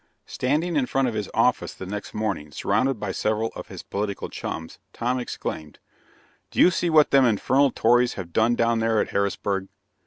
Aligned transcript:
Standing 0.25 0.77
in 0.77 0.87
front 0.87 1.07
of 1.07 1.13
his 1.13 1.29
office 1.31 1.75
the 1.75 1.85
next 1.85 2.11
morning, 2.15 2.51
surrounded 2.51 2.99
by 2.99 3.11
several 3.11 3.51
of 3.55 3.67
his 3.67 3.83
political 3.83 4.29
chums, 4.29 4.79
Tom 4.93 5.19
exclaimed: 5.19 5.77
"Do 6.49 6.59
you 6.59 6.71
see 6.71 6.89
what 6.89 7.11
them 7.11 7.23
infernal 7.23 7.69
tories 7.69 8.15
have 8.15 8.33
done 8.33 8.55
down 8.55 8.79
there 8.79 8.99
at 8.99 9.09
Harrisburg? 9.09 9.67